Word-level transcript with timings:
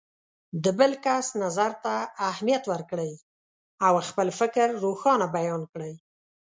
د 0.63 0.65
بل 0.79 0.91
کس 1.05 1.27
نظر 1.43 1.71
ته 1.83 1.93
اهمیت 2.29 2.63
ورکړئ 2.71 3.11
او 3.85 3.93
خپل 4.09 4.27
فکر 4.39 4.67
روښانه 4.85 5.25
بیان 5.37 5.61
کړئ. 5.71 5.93